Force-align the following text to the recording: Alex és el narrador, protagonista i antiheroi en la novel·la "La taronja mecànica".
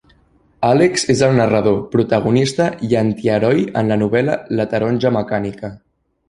Alex 0.67 1.03
és 1.13 1.19
el 1.27 1.35
narrador, 1.39 1.75
protagonista 1.91 2.67
i 2.87 2.89
antiheroi 3.03 3.61
en 3.83 3.93
la 3.93 3.99
novel·la 4.05 4.39
"La 4.61 4.67
taronja 4.73 5.15
mecànica". 5.21 5.73